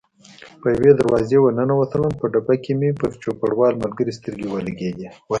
په 0.61 0.67
یوې 0.77 0.91
دروازې 0.95 1.37
ور 1.39 1.53
ننوتلم، 1.59 2.13
په 2.19 2.25
ډبه 2.33 2.55
کې 2.63 2.71
مې 2.79 2.89
پر 2.99 3.11
چوپړوال 3.23 3.73
ملګري 3.83 4.11
سترګې 4.19 4.47
ولګېدې. 4.49 5.07